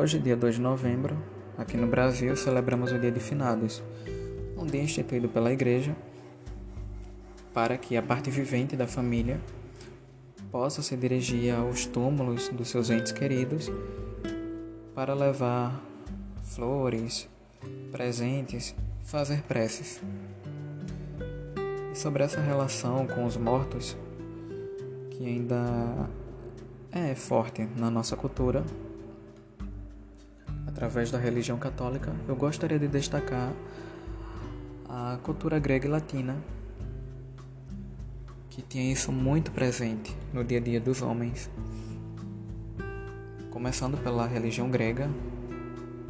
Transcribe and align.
Hoje, 0.00 0.20
dia 0.20 0.36
2 0.36 0.54
de 0.54 0.60
novembro, 0.60 1.18
aqui 1.56 1.76
no 1.76 1.88
Brasil, 1.88 2.36
celebramos 2.36 2.92
o 2.92 2.98
Dia 3.00 3.10
de 3.10 3.18
Finados, 3.18 3.82
um 4.56 4.64
dia 4.64 4.80
instituído 4.80 5.28
pela 5.28 5.52
Igreja 5.52 5.96
para 7.52 7.76
que 7.76 7.96
a 7.96 8.02
parte 8.02 8.30
vivente 8.30 8.76
da 8.76 8.86
família 8.86 9.40
possa 10.52 10.82
se 10.82 10.96
dirigir 10.96 11.52
aos 11.52 11.84
túmulos 11.84 12.48
dos 12.50 12.68
seus 12.68 12.90
entes 12.90 13.10
queridos 13.10 13.72
para 14.94 15.14
levar 15.14 15.82
flores, 16.44 17.28
presentes, 17.90 18.76
fazer 19.02 19.42
preces. 19.42 20.00
E 21.92 21.98
sobre 21.98 22.22
essa 22.22 22.40
relação 22.40 23.04
com 23.04 23.24
os 23.24 23.36
mortos, 23.36 23.96
que 25.10 25.26
ainda 25.26 26.08
é 26.92 27.16
forte 27.16 27.68
na 27.76 27.90
nossa 27.90 28.16
cultura, 28.16 28.64
através 30.78 31.10
da 31.10 31.18
religião 31.18 31.58
católica, 31.58 32.14
eu 32.28 32.36
gostaria 32.36 32.78
de 32.78 32.86
destacar 32.86 33.52
a 34.88 35.18
cultura 35.24 35.58
grega 35.58 35.88
e 35.88 35.90
latina, 35.90 36.36
que 38.48 38.62
tinha 38.62 38.92
isso 38.92 39.10
muito 39.10 39.50
presente 39.50 40.16
no 40.32 40.44
dia 40.44 40.58
a 40.58 40.60
dia 40.60 40.80
dos 40.80 41.02
homens. 41.02 41.50
Começando 43.50 44.00
pela 44.04 44.24
religião 44.24 44.70
grega, 44.70 45.10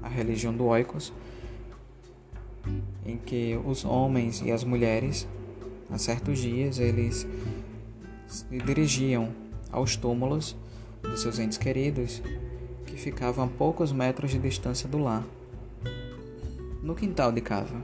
a 0.00 0.08
religião 0.08 0.54
do 0.54 0.66
Oikos, 0.66 1.12
em 3.04 3.16
que 3.16 3.58
os 3.64 3.84
homens 3.84 4.42
e 4.42 4.52
as 4.52 4.62
mulheres, 4.62 5.26
a 5.90 5.98
certos 5.98 6.38
dias, 6.38 6.78
eles 6.78 7.26
se 8.28 8.58
dirigiam 8.58 9.32
aos 9.72 9.96
túmulos 9.96 10.56
dos 11.02 11.20
seus 11.20 11.40
entes 11.40 11.58
queridos 11.58 12.22
que 12.92 12.98
ficavam 12.98 13.46
a 13.46 13.48
poucos 13.48 13.90
metros 13.90 14.32
de 14.32 14.38
distância 14.38 14.86
do 14.86 14.98
lar, 14.98 15.24
no 16.82 16.94
quintal 16.94 17.32
de 17.32 17.40
casa. 17.40 17.74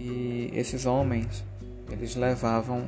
E 0.00 0.50
esses 0.54 0.86
homens, 0.86 1.44
eles 1.90 2.16
levavam 2.16 2.86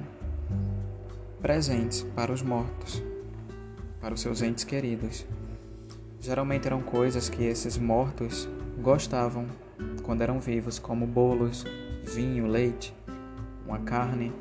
presentes 1.39 2.03
para 2.17 2.33
os 2.33 2.41
mortos, 2.41 3.03
para 4.01 4.15
os 4.15 4.23
seus 4.23 4.41
entes 4.41 4.65
queridos. 4.65 5.27
Geralmente 6.19 6.67
eram 6.67 6.81
coisas 6.81 7.29
que 7.29 7.45
esses 7.45 7.77
mortos 7.77 8.49
gostavam 8.79 9.45
quando 10.03 10.23
eram 10.23 10.41
vivos, 10.41 10.79
como 10.79 11.07
bolos, 11.07 11.67
vinho, 12.03 12.47
leite, 12.47 12.95
uma 13.67 13.81
carne 13.81 14.33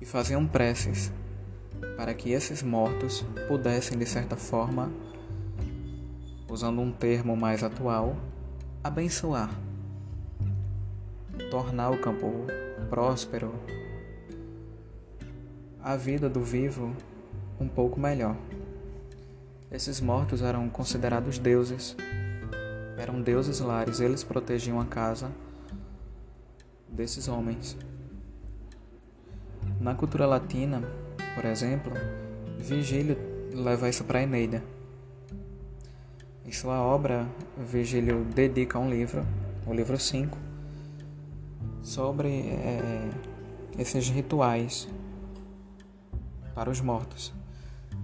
e 0.00 0.06
faziam 0.06 0.46
preces 0.46 1.10
para 1.96 2.14
que 2.14 2.30
esses 2.30 2.62
mortos 2.62 3.24
pudessem, 3.48 3.98
de 3.98 4.06
certa 4.06 4.36
forma, 4.36 4.90
usando 6.48 6.80
um 6.80 6.90
termo 6.90 7.36
mais 7.36 7.62
atual, 7.62 8.16
abençoar, 8.82 9.50
tornar 11.50 11.90
o 11.90 12.00
campo 12.00 12.46
próspero, 12.88 13.52
a 15.82 15.96
vida 15.96 16.28
do 16.28 16.42
vivo 16.42 16.94
um 17.60 17.68
pouco 17.68 18.00
melhor. 18.00 18.36
Esses 19.70 20.00
mortos 20.00 20.42
eram 20.42 20.68
considerados 20.68 21.38
deuses, 21.38 21.96
eram 22.98 23.22
deuses 23.22 23.60
lares, 23.60 24.00
eles 24.00 24.24
protegiam 24.24 24.80
a 24.80 24.84
casa 24.84 25.30
desses 26.88 27.28
homens. 27.28 27.76
Na 29.80 29.94
cultura 29.94 30.26
latina, 30.26 30.82
por 31.34 31.44
exemplo, 31.44 31.92
Virgílio 32.58 33.16
leva 33.52 33.88
isso 33.88 34.04
para 34.04 34.22
Eneida. 34.22 34.62
Em 36.44 36.52
sua 36.52 36.80
obra, 36.80 37.26
Virgílio 37.56 38.24
dedica 38.24 38.78
um 38.78 38.90
livro, 38.90 39.24
o 39.66 39.72
livro 39.72 39.98
5, 39.98 40.36
sobre 41.82 42.28
é, 42.28 43.10
esses 43.78 44.08
rituais 44.08 44.88
para 46.54 46.70
os 46.70 46.80
mortos. 46.80 47.32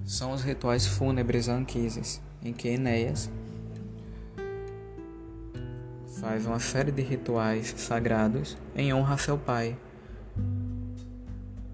São 0.04 0.32
os 0.32 0.42
rituais 0.42 0.86
fúnebres 0.86 1.48
anquises, 1.48 2.20
em 2.42 2.52
que 2.52 2.68
Enéas 2.68 3.28
faz 6.20 6.46
uma 6.46 6.58
série 6.58 6.90
de 6.90 7.02
rituais 7.02 7.74
sagrados 7.76 8.56
em 8.74 8.92
honra 8.94 9.14
a 9.14 9.18
seu 9.18 9.36
pai, 9.36 9.76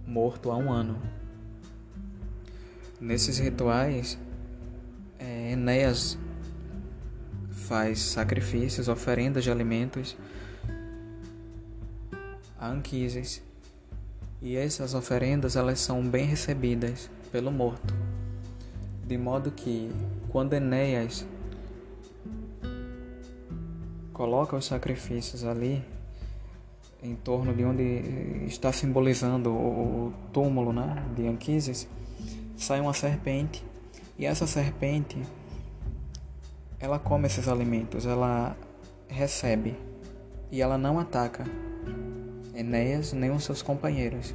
morto 0.06 0.50
há 0.50 0.56
um 0.56 0.70
ano. 0.70 1.21
Nesses 3.02 3.38
rituais, 3.40 4.16
é, 5.18 5.50
Enéas 5.50 6.16
faz 7.50 7.98
sacrifícios, 7.98 8.86
oferendas 8.86 9.42
de 9.42 9.50
alimentos 9.50 10.16
a 12.56 12.68
Anquises, 12.68 13.42
e 14.40 14.56
essas 14.56 14.94
oferendas 14.94 15.56
elas 15.56 15.80
são 15.80 16.00
bem 16.00 16.26
recebidas 16.26 17.10
pelo 17.32 17.50
morto, 17.50 17.92
de 19.04 19.18
modo 19.18 19.50
que 19.50 19.90
quando 20.28 20.52
Enéas 20.52 21.26
coloca 24.12 24.54
os 24.54 24.64
sacrifícios 24.64 25.42
ali, 25.44 25.84
em 27.02 27.16
torno 27.16 27.52
de 27.52 27.64
onde 27.64 27.82
está 28.46 28.72
simbolizando 28.72 29.50
o, 29.50 30.12
túmulo 30.32 30.72
né, 30.72 31.04
de 31.16 31.26
Anquises, 31.26 31.88
sai 32.62 32.80
uma 32.80 32.94
serpente 32.94 33.64
e 34.16 34.24
essa 34.24 34.46
serpente 34.46 35.20
ela 36.78 36.96
come 36.96 37.26
esses 37.26 37.48
alimentos, 37.48 38.06
ela 38.06 38.56
recebe 39.08 39.76
e 40.50 40.62
ela 40.62 40.78
não 40.78 40.98
ataca 40.98 41.44
Enéas 42.54 43.12
nem 43.12 43.30
os 43.30 43.42
seus 43.42 43.62
companheiros. 43.62 44.32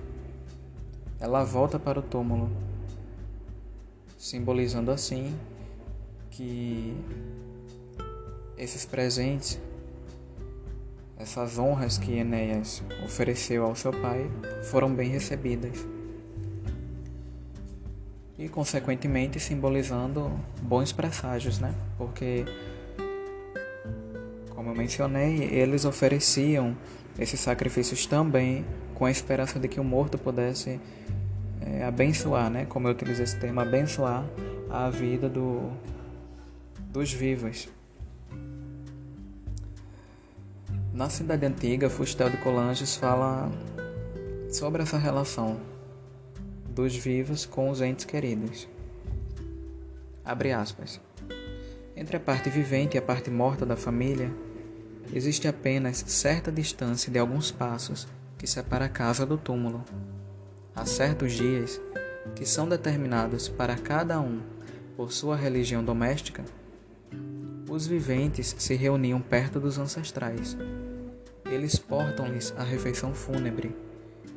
Ela 1.20 1.44
volta 1.44 1.80
para 1.80 2.00
o 2.00 2.02
túmulo, 2.02 2.52
simbolizando 4.18 4.92
assim 4.92 5.34
que 6.30 6.96
esses 8.58 8.86
presentes 8.86 9.58
essas 11.18 11.58
honras 11.58 11.98
que 11.98 12.12
Enéas 12.14 12.84
ofereceu 13.04 13.66
ao 13.66 13.76
seu 13.76 13.92
pai 13.92 14.30
foram 14.70 14.94
bem 14.94 15.10
recebidas 15.10 15.88
e, 18.38 18.48
consequentemente, 18.48 19.40
simbolizando 19.40 20.32
bons 20.62 20.92
presságios, 20.92 21.60
né? 21.60 21.74
Porque, 21.98 22.46
como 24.50 24.70
eu 24.70 24.76
mencionei, 24.76 25.44
eles 25.46 25.86
ofereciam 25.86 26.78
esses 27.18 27.40
sacrifícios 27.40 28.06
também 28.06 28.64
com 28.94 29.06
a 29.06 29.12
esperança 29.12 29.60
de 29.60 29.68
que 29.68 29.80
o 29.80 29.84
morto 29.84 30.18
pudesse 30.18 30.80
é, 31.62 31.84
abençoar, 31.84 32.50
né? 32.50 32.66
Como 32.66 32.88
eu 32.88 32.92
utilizo 32.92 33.24
esse 33.24 33.40
termo, 33.40 33.60
abençoar 33.60 34.24
a 34.70 34.90
vida 34.90 35.28
do, 35.28 35.72
dos 36.92 37.12
vivos. 37.12 37.68
Na 40.94 41.10
cidade 41.10 41.46
antiga, 41.46 41.90
Fustel 41.90 42.30
de 42.30 42.38
Colanges 42.38 42.96
fala 42.96 43.52
sobre 44.52 44.84
essa 44.84 44.98
relação 44.98 45.58
dos 46.78 46.96
vivos 46.96 47.44
com 47.44 47.72
os 47.72 47.82
entes 47.82 48.06
queridos. 48.06 48.68
Abre 50.24 50.52
aspas. 50.52 51.02
Entre 51.96 52.16
a 52.16 52.20
parte 52.20 52.52
vivente 52.52 52.96
e 52.96 53.00
a 53.00 53.02
parte 53.02 53.32
morta 53.32 53.66
da 53.66 53.76
família, 53.76 54.32
existe 55.12 55.48
apenas 55.48 56.04
certa 56.06 56.52
distância 56.52 57.12
de 57.12 57.18
alguns 57.18 57.50
passos 57.50 58.08
que 58.38 58.46
separa 58.46 58.86
a 58.86 58.90
casa 58.90 59.26
do 59.26 59.40
túmulo. 59.40 59.84
Há 60.76 60.86
certos 60.86 61.34
dias 61.34 61.82
que 62.36 62.46
são 62.46 62.70
determinados 62.70 63.50
para 63.50 63.76
cada 63.76 64.22
um 64.22 64.40
por 64.96 65.12
sua 65.12 65.36
religião 65.36 65.84
doméstica, 65.84 66.46
os 67.68 67.88
viventes 67.88 68.56
se 68.60 68.76
reuniam 68.76 69.20
perto 69.20 69.60
dos 69.60 69.80
ancestrais 69.80 70.56
eles 71.50 71.78
portam-lhes 71.78 72.54
a 72.58 72.64
refeição 72.64 73.14
fúnebre, 73.14 73.74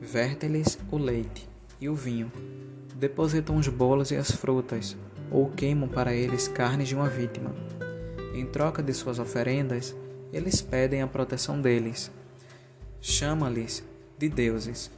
vertem-lhes 0.00 0.78
o 0.92 0.96
leite 0.96 1.49
e 1.80 1.88
o 1.88 1.94
vinho, 1.94 2.30
depositam 2.96 3.56
os 3.56 3.66
bolos 3.68 4.10
e 4.10 4.16
as 4.16 4.30
frutas, 4.30 4.96
ou 5.30 5.48
queimam 5.50 5.88
para 5.88 6.14
eles 6.14 6.46
carnes 6.46 6.88
de 6.88 6.94
uma 6.94 7.08
vítima. 7.08 7.54
Em 8.34 8.44
troca 8.44 8.82
de 8.82 8.92
suas 8.92 9.18
oferendas, 9.18 9.96
eles 10.32 10.60
pedem 10.60 11.02
a 11.02 11.06
proteção 11.06 11.60
deles, 11.60 12.10
chama-lhes 13.00 13.82
de 14.18 14.28
deuses 14.28 14.90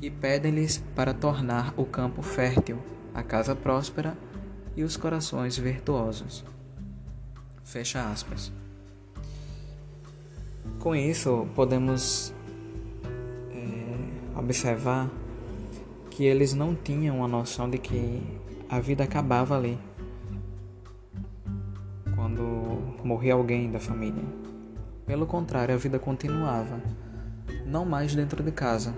e 0.00 0.10
pedem-lhes 0.10 0.82
para 0.94 1.12
tornar 1.12 1.74
o 1.76 1.84
campo 1.84 2.22
fértil, 2.22 2.78
a 3.14 3.22
casa 3.22 3.54
próspera 3.54 4.16
e 4.76 4.82
os 4.82 4.96
corações 4.96 5.56
virtuosos. 5.56 6.44
Fecha 7.62 8.10
aspas. 8.10 8.52
Com 10.78 10.94
isso, 10.94 11.48
podemos 11.54 12.32
é, 13.52 14.38
observar 14.38 15.10
que 16.16 16.24
eles 16.24 16.54
não 16.54 16.74
tinham 16.74 17.22
a 17.22 17.28
noção 17.28 17.68
de 17.68 17.76
que 17.76 18.22
a 18.70 18.80
vida 18.80 19.04
acabava 19.04 19.54
ali. 19.54 19.78
Quando 22.14 22.42
morria 23.04 23.34
alguém 23.34 23.70
da 23.70 23.78
família. 23.78 24.24
Pelo 25.04 25.26
contrário, 25.26 25.74
a 25.74 25.76
vida 25.78 25.98
continuava. 25.98 26.80
Não 27.66 27.84
mais 27.84 28.14
dentro 28.14 28.42
de 28.42 28.50
casa, 28.50 28.94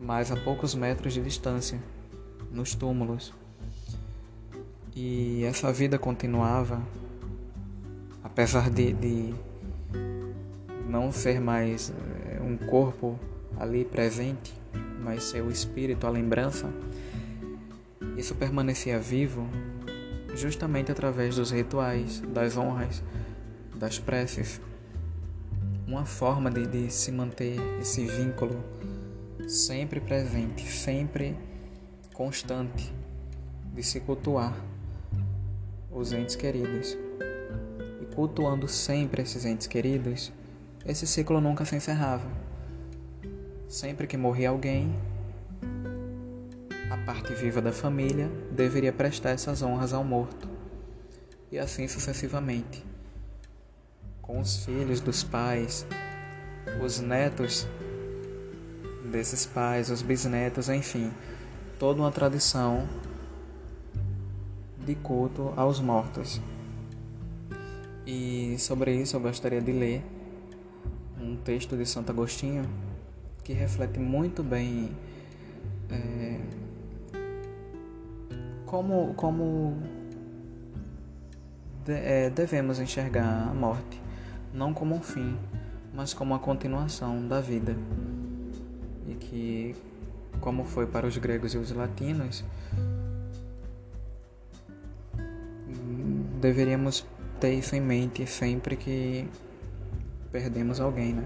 mas 0.00 0.30
a 0.30 0.36
poucos 0.36 0.76
metros 0.76 1.12
de 1.12 1.20
distância, 1.20 1.82
nos 2.52 2.76
túmulos. 2.76 3.34
E 4.94 5.42
essa 5.42 5.72
vida 5.72 5.98
continuava, 5.98 6.80
apesar 8.22 8.70
de, 8.70 8.92
de 8.92 9.34
não 10.88 11.10
ser 11.10 11.40
mais 11.40 11.90
eh, 11.90 12.40
um 12.40 12.56
corpo 12.56 13.18
ali 13.58 13.84
presente, 13.84 14.62
mas 15.02 15.24
ser 15.24 15.42
o 15.42 15.50
espírito, 15.50 16.06
a 16.06 16.10
lembrança, 16.10 16.72
isso 18.16 18.34
permanecia 18.34 18.98
vivo 18.98 19.48
justamente 20.34 20.92
através 20.92 21.36
dos 21.36 21.50
rituais, 21.50 22.20
das 22.20 22.56
honras, 22.56 23.02
das 23.74 23.98
preces. 23.98 24.60
Uma 25.86 26.04
forma 26.04 26.50
de, 26.50 26.66
de 26.66 26.90
se 26.90 27.10
manter 27.10 27.56
esse 27.80 28.04
vínculo 28.06 28.62
sempre 29.48 30.00
presente, 30.00 30.66
sempre 30.66 31.36
constante, 32.14 32.92
de 33.74 33.82
se 33.82 34.00
cultuar 34.00 34.54
os 35.90 36.12
entes 36.12 36.36
queridos. 36.36 36.96
E 38.00 38.14
cultuando 38.14 38.68
sempre 38.68 39.22
esses 39.22 39.44
entes 39.44 39.66
queridos, 39.66 40.32
esse 40.84 41.06
ciclo 41.06 41.40
nunca 41.40 41.64
se 41.64 41.76
encerrava. 41.76 42.26
Sempre 43.72 44.06
que 44.06 44.18
morria 44.18 44.50
alguém, 44.50 44.94
a 46.90 46.96
parte 47.06 47.32
viva 47.32 47.62
da 47.62 47.72
família 47.72 48.28
deveria 48.50 48.92
prestar 48.92 49.30
essas 49.30 49.62
honras 49.62 49.94
ao 49.94 50.04
morto, 50.04 50.46
e 51.50 51.58
assim 51.58 51.88
sucessivamente. 51.88 52.84
Com 54.20 54.38
os 54.40 54.62
filhos 54.66 55.00
dos 55.00 55.24
pais, 55.24 55.86
os 56.84 57.00
netos 57.00 57.66
desses 59.10 59.46
pais, 59.46 59.88
os 59.88 60.02
bisnetos, 60.02 60.68
enfim, 60.68 61.10
toda 61.78 62.02
uma 62.02 62.12
tradição 62.12 62.86
de 64.84 64.94
culto 64.96 65.54
aos 65.56 65.80
mortos. 65.80 66.42
E 68.06 68.54
sobre 68.58 68.94
isso 68.94 69.16
eu 69.16 69.20
gostaria 69.20 69.62
de 69.62 69.72
ler 69.72 70.04
um 71.18 71.36
texto 71.36 71.74
de 71.74 71.86
Santo 71.86 72.10
Agostinho 72.10 72.68
que 73.44 73.52
reflete 73.52 73.98
muito 73.98 74.42
bem 74.42 74.90
é, 75.90 76.40
como, 78.66 79.12
como 79.14 79.76
de, 81.84 81.92
é, 81.92 82.30
devemos 82.30 82.78
enxergar 82.78 83.48
a 83.50 83.54
morte, 83.54 84.00
não 84.54 84.72
como 84.72 84.94
um 84.94 85.00
fim, 85.00 85.36
mas 85.92 86.14
como 86.14 86.34
a 86.34 86.38
continuação 86.38 87.26
da 87.26 87.40
vida. 87.40 87.76
E 89.06 89.14
que, 89.14 89.76
como 90.40 90.64
foi 90.64 90.86
para 90.86 91.06
os 91.06 91.18
gregos 91.18 91.54
e 91.54 91.58
os 91.58 91.70
latinos, 91.72 92.44
deveríamos 96.40 97.04
ter 97.40 97.52
isso 97.52 97.74
em 97.74 97.80
mente 97.80 98.26
sempre 98.26 98.76
que 98.76 99.28
perdemos 100.30 100.80
alguém, 100.80 101.12
né? 101.12 101.24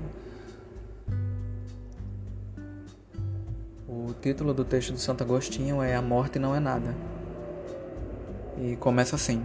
Título 4.26 4.52
do 4.52 4.64
texto 4.64 4.92
de 4.92 5.00
Santo 5.00 5.22
Agostinho 5.22 5.80
é 5.80 5.94
A 5.94 6.02
Morte 6.02 6.36
Não 6.36 6.52
É 6.52 6.58
Nada. 6.58 6.96
E 8.58 8.74
começa 8.74 9.14
assim: 9.14 9.40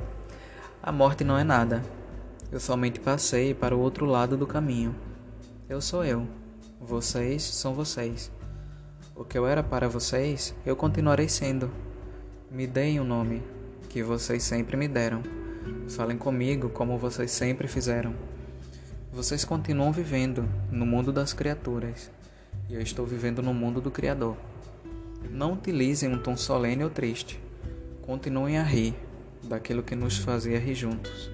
A 0.81 0.91
morte 0.91 1.23
não 1.23 1.37
é 1.37 1.43
nada. 1.43 1.83
Eu 2.51 2.59
somente 2.59 2.99
passei 2.99 3.53
para 3.53 3.75
o 3.75 3.79
outro 3.79 4.07
lado 4.07 4.35
do 4.35 4.47
caminho. 4.47 4.95
Eu 5.69 5.81
sou 5.81 6.03
eu. 6.03 6.27
Vocês 6.79 7.43
são 7.43 7.75
vocês. 7.75 8.31
O 9.15 9.23
que 9.23 9.37
eu 9.37 9.45
era 9.45 9.61
para 9.61 9.87
vocês, 9.87 10.55
eu 10.65 10.75
continuarei 10.75 11.29
sendo. 11.29 11.69
Me 12.49 12.65
deem 12.65 12.99
o 12.99 13.03
um 13.03 13.05
nome 13.05 13.43
que 13.87 14.01
vocês 14.01 14.41
sempre 14.41 14.75
me 14.75 14.87
deram. 14.87 15.21
Falem 15.89 16.17
comigo 16.17 16.69
como 16.69 16.97
vocês 16.97 17.29
sempre 17.29 17.67
fizeram. 17.67 18.15
Vocês 19.13 19.45
continuam 19.45 19.91
vivendo 19.91 20.43
no 20.71 20.87
mundo 20.87 21.13
das 21.13 21.33
criaturas 21.33 22.09
e 22.67 22.73
eu 22.73 22.81
estou 22.81 23.05
vivendo 23.05 23.43
no 23.43 23.53
mundo 23.53 23.79
do 23.79 23.91
Criador. 23.91 24.35
Não 25.29 25.53
utilizem 25.53 26.09
um 26.09 26.17
tom 26.17 26.35
solene 26.35 26.83
ou 26.83 26.89
triste. 26.89 27.39
Continuem 28.01 28.57
a 28.57 28.63
rir 28.63 28.95
daquilo 29.43 29.83
que 29.83 29.95
nos 29.95 30.17
fazia 30.17 30.59
rir 30.59 30.75
juntos. 30.75 31.29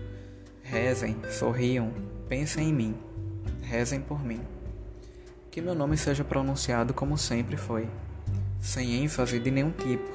Rezem, 0.63 1.17
sorriam, 1.31 1.93
pensem 2.27 2.69
em 2.69 2.73
mim. 2.73 2.95
Rezem 3.61 4.01
por 4.01 4.23
mim. 4.23 4.41
Que 5.49 5.61
meu 5.61 5.73
nome 5.73 5.97
seja 5.97 6.23
pronunciado 6.23 6.93
como 6.93 7.17
sempre 7.17 7.57
foi, 7.57 7.87
sem 8.59 9.03
ênfase 9.03 9.39
de 9.39 9.49
nenhum 9.49 9.71
tipo, 9.71 10.11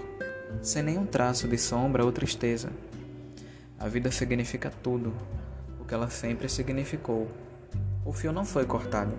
sem 0.62 0.82
nenhum 0.82 1.06
traço 1.06 1.48
de 1.48 1.58
sombra 1.58 2.04
ou 2.04 2.12
tristeza. 2.12 2.70
A 3.78 3.88
vida 3.88 4.10
significa 4.12 4.70
tudo, 4.70 5.12
o 5.80 5.84
que 5.84 5.94
ela 5.94 6.08
sempre 6.08 6.48
significou 6.48 7.28
o 8.04 8.12
fio 8.12 8.32
não 8.32 8.44
foi 8.44 8.64
cortado. 8.64 9.14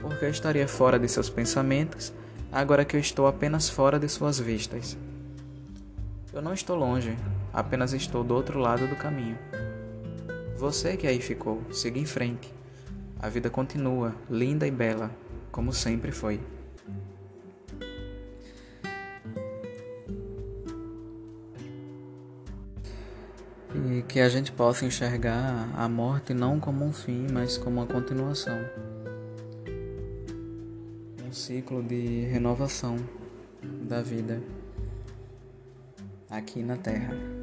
Porque 0.00 0.26
estaria 0.26 0.68
fora 0.68 0.98
de 0.98 1.08
seus 1.08 1.30
pensamentos, 1.30 2.12
agora 2.52 2.84
que 2.84 2.96
eu 2.96 3.00
estou 3.00 3.26
apenas 3.26 3.68
fora 3.68 3.98
de 3.98 4.08
suas 4.08 4.38
vistas. 4.38 4.96
Eu 6.32 6.42
não 6.42 6.52
estou 6.52 6.76
longe, 6.76 7.16
apenas 7.52 7.92
estou 7.92 8.22
do 8.22 8.34
outro 8.34 8.58
lado 8.58 8.86
do 8.86 8.96
caminho. 8.96 9.38
Você 10.56 10.96
que 10.96 11.06
aí 11.06 11.20
ficou, 11.20 11.62
siga 11.72 11.98
em 11.98 12.06
frente. 12.06 12.52
A 13.20 13.28
vida 13.28 13.50
continua, 13.50 14.14
linda 14.30 14.66
e 14.66 14.70
bela, 14.70 15.10
como 15.50 15.72
sempre 15.72 16.12
foi. 16.12 16.40
e 23.74 24.02
que 24.02 24.20
a 24.20 24.28
gente 24.28 24.50
possa 24.50 24.84
enxergar 24.84 25.68
a 25.76 25.88
morte 25.88 26.34
não 26.34 26.58
como 26.58 26.84
um 26.84 26.92
fim, 26.92 27.26
mas 27.32 27.56
como 27.56 27.80
uma 27.80 27.86
continuação. 27.86 28.58
Um 31.28 31.32
ciclo 31.34 31.82
de 31.82 32.24
renovação 32.24 32.96
da 33.86 34.00
vida 34.00 34.42
aqui 36.30 36.62
na 36.62 36.74
Terra. 36.74 37.37